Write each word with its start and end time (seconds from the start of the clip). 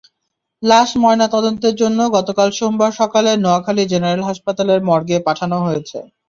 লাশ 0.63 0.89
ময়নাতদন্তের 1.01 1.75
জন্য 1.81 1.99
গতকাল 2.15 2.49
সোমবার 2.51 2.91
সকালে 3.01 3.31
নোয়াখালী 3.37 3.83
জেনারেল 3.91 4.21
হাসপাতালের 4.29 4.79
মর্গে 4.89 5.17
পাঠানো 5.27 5.57
হয়েছে। 5.65 5.97